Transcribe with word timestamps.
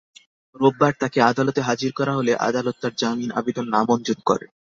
রোববার 0.55 0.93
তাঁকে 0.99 1.19
আদালতে 1.21 1.59
হাজির 1.61 1.91
করা 1.93 2.13
হলে 2.15 2.31
আদালত 2.47 2.75
তাঁর 2.81 2.93
জামিন 2.97 3.29
আবেদন 3.31 3.65
নামঞ্জুর 3.69 4.19
করেন। 4.25 4.49